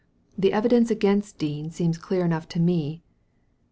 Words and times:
The 0.35 0.51
evidence 0.51 0.89
against 0.89 1.37
Dean 1.37 1.69
seems 1.69 1.99
clear 1.99 2.25
enough 2.25 2.47
to 2.47 2.59
me." 2.59 3.03